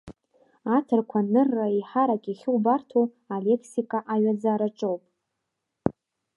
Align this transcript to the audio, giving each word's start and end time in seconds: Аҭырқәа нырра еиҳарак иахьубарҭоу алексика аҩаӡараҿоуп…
Аҭырқәа 0.75 1.19
нырра 1.31 1.67
еиҳарак 1.75 2.23
иахьубарҭоу 2.27 3.05
алексика 3.35 3.99
аҩаӡараҿоуп… 4.13 5.03